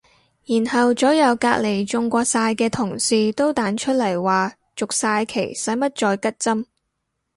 [0.45, 6.65] 然後左右隔離中過晒嘅同事都彈出嚟話續晒期使乜再拮針